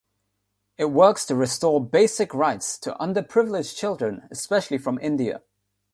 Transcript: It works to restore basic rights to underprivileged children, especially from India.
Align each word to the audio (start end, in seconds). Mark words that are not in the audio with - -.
It 0.79 0.85
works 0.85 1.27
to 1.27 1.35
restore 1.35 1.79
basic 1.79 2.33
rights 2.33 2.79
to 2.79 2.93
underprivileged 2.99 3.77
children, 3.77 4.27
especially 4.31 4.79
from 4.79 4.97
India. 4.97 5.43